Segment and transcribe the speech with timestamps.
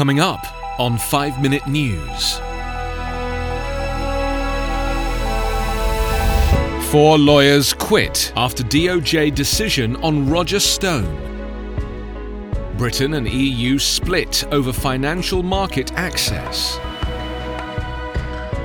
[0.00, 0.40] Coming up
[0.80, 2.38] on 5 Minute News.
[6.90, 11.18] Four lawyers quit after DOJ decision on Roger Stone.
[12.78, 16.78] Britain and EU split over financial market access.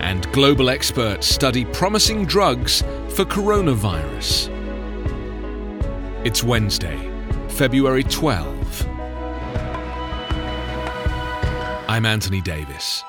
[0.00, 4.48] And global experts study promising drugs for coronavirus.
[6.24, 6.96] It's Wednesday,
[7.50, 8.57] February 12.
[11.88, 13.02] I'm Anthony Davis.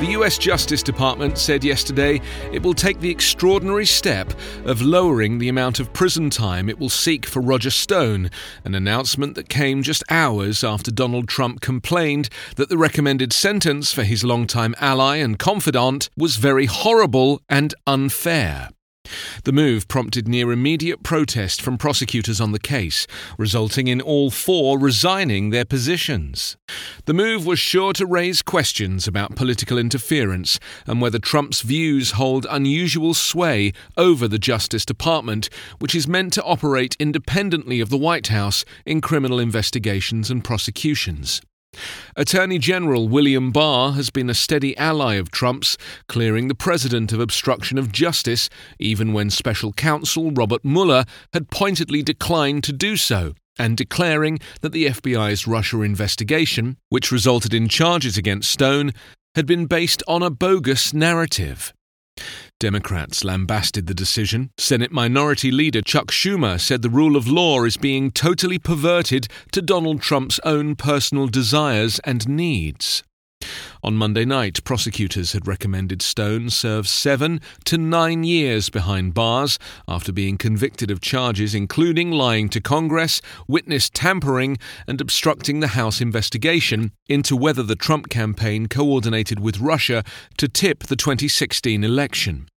[0.00, 2.20] The US Justice Department said yesterday
[2.52, 4.32] it will take the extraordinary step
[4.64, 8.30] of lowering the amount of prison time it will seek for Roger Stone,
[8.64, 14.02] an announcement that came just hours after Donald Trump complained that the recommended sentence for
[14.02, 18.68] his longtime ally and confidant was very horrible and unfair.
[19.44, 23.06] The move prompted near immediate protest from prosecutors on the case,
[23.38, 26.56] resulting in all four resigning their positions.
[27.06, 32.46] The move was sure to raise questions about political interference and whether Trump's views hold
[32.50, 35.48] unusual sway over the Justice Department,
[35.78, 41.40] which is meant to operate independently of the White House in criminal investigations and prosecutions.
[42.20, 47.20] Attorney General William Barr has been a steady ally of Trump's, clearing the president of
[47.20, 53.32] obstruction of justice, even when special counsel Robert Mueller had pointedly declined to do so,
[53.58, 58.92] and declaring that the FBI's Russia investigation, which resulted in charges against Stone,
[59.34, 61.72] had been based on a bogus narrative.
[62.60, 64.50] Democrats lambasted the decision.
[64.58, 69.62] Senate Minority Leader Chuck Schumer said the rule of law is being totally perverted to
[69.62, 73.02] Donald Trump's own personal desires and needs.
[73.82, 80.12] On Monday night, prosecutors had recommended Stone serve seven to nine years behind bars after
[80.12, 86.92] being convicted of charges including lying to Congress, witness tampering, and obstructing the House investigation
[87.08, 90.04] into whether the Trump campaign coordinated with Russia
[90.36, 92.49] to tip the 2016 election.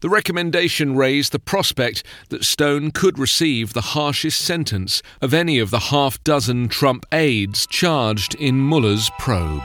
[0.00, 5.70] The recommendation raised the prospect that Stone could receive the harshest sentence of any of
[5.70, 9.62] the half dozen Trump aides charged in Mueller's probe.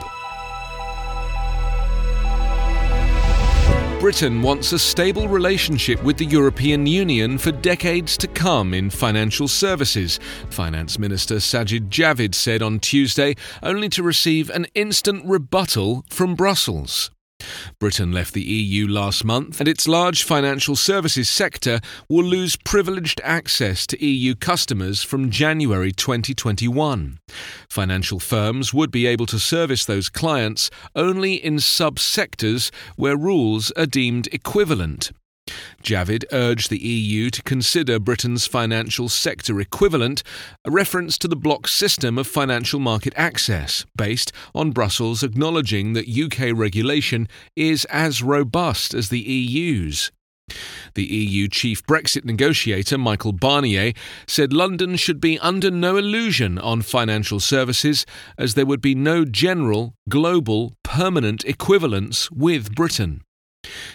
[4.00, 9.48] Britain wants a stable relationship with the European Union for decades to come in financial
[9.48, 10.20] services,
[10.52, 17.10] Finance Minister Sajid Javid said on Tuesday, only to receive an instant rebuttal from Brussels.
[17.80, 23.22] Britain left the EU last month, and its large financial services sector will lose privileged
[23.24, 27.20] access to EU customers from January 2021.
[27.70, 33.86] Financial firms would be able to service those clients only in subsectors where rules are
[33.86, 35.12] deemed equivalent.
[35.88, 40.22] Javid urged the EU to consider Britain's financial sector equivalent,
[40.66, 46.10] a reference to the bloc system of financial market access, based on Brussels acknowledging that
[46.10, 50.12] UK regulation is as robust as the EU's.
[50.96, 53.96] The EU chief Brexit negotiator, Michael Barnier,
[54.28, 58.06] said London should be under no illusion on financial services,
[58.38, 63.22] as there would be no general, global, permanent equivalence with Britain.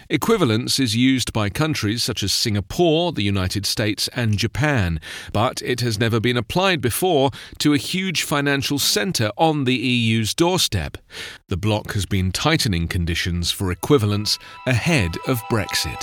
[0.08, 5.00] Equivalence is used by countries such as Singapore, the United States, and Japan,
[5.32, 10.34] but it has never been applied before to a huge financial centre on the EU's
[10.34, 10.98] doorstep.
[11.48, 16.02] The bloc has been tightening conditions for equivalence ahead of Brexit.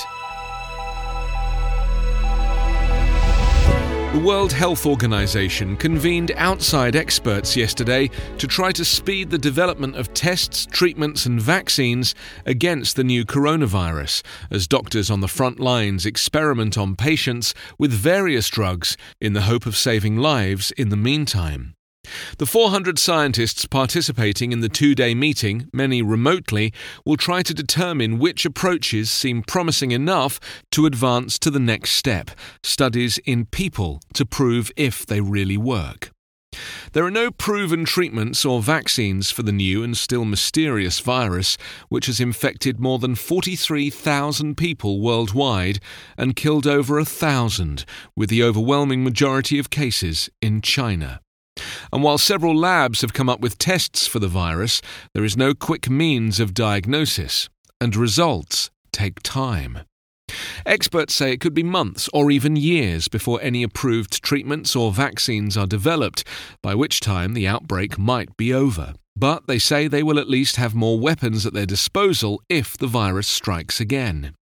[4.11, 8.09] The World Health Organization convened outside experts yesterday
[8.39, 14.23] to try to speed the development of tests, treatments, and vaccines against the new coronavirus,
[14.49, 19.67] as doctors on the front lines experiment on patients with various drugs in the hope
[19.67, 21.75] of saving lives in the meantime.
[22.37, 26.73] The 400 scientists participating in the two day meeting, many remotely,
[27.05, 30.39] will try to determine which approaches seem promising enough
[30.71, 32.31] to advance to the next step
[32.63, 36.11] studies in people to prove if they really work.
[36.93, 41.57] There are no proven treatments or vaccines for the new and still mysterious virus,
[41.89, 45.79] which has infected more than 43,000 people worldwide
[46.17, 47.85] and killed over a thousand,
[48.15, 51.21] with the overwhelming majority of cases in China.
[51.91, 54.81] And while several labs have come up with tests for the virus,
[55.13, 57.49] there is no quick means of diagnosis,
[57.81, 59.79] and results take time.
[60.65, 65.57] Experts say it could be months or even years before any approved treatments or vaccines
[65.57, 66.23] are developed,
[66.61, 68.93] by which time the outbreak might be over.
[69.15, 72.87] But they say they will at least have more weapons at their disposal if the
[72.87, 74.35] virus strikes again.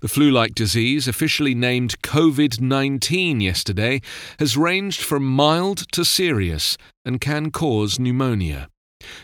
[0.00, 4.00] The flu like disease, officially named COVID 19 yesterday,
[4.38, 8.68] has ranged from mild to serious and can cause pneumonia.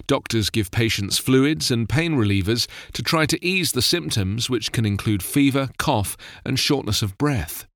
[0.06, 4.84] Doctors give patients fluids and pain relievers to try to ease the symptoms, which can
[4.84, 7.67] include fever, cough, and shortness of breath.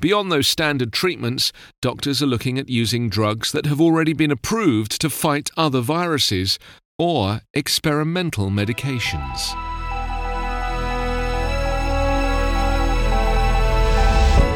[0.00, 1.52] Beyond those standard treatments,
[1.82, 6.58] doctors are looking at using drugs that have already been approved to fight other viruses
[6.98, 9.77] or experimental medications.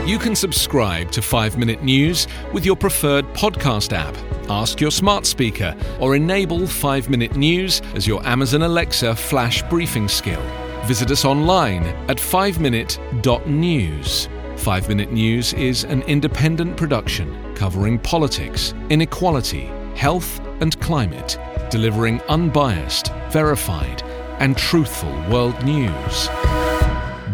[0.04, 4.16] You can subscribe to 5 Minute News with your preferred podcast app.
[4.50, 10.08] Ask your smart speaker or enable 5 Minute News as your Amazon Alexa flash briefing
[10.08, 10.42] skill.
[10.86, 14.28] Visit us online at 5minute.news.
[14.56, 21.38] 5 Minute News is an independent production covering politics, inequality, health, and climate,
[21.70, 24.02] delivering unbiased, verified,
[24.40, 26.28] and truthful world news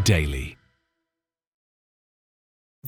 [0.05, 0.58] daily.